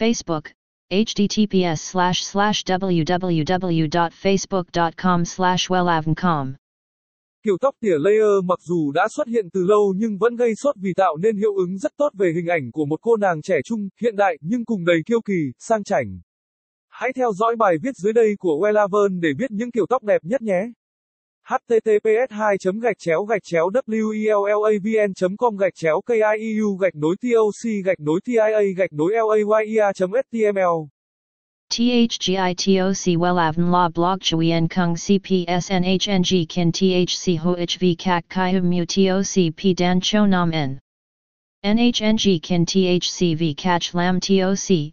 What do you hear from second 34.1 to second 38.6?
Chuyen Kung CPSNHNG Kin THC HOHV Kak Kai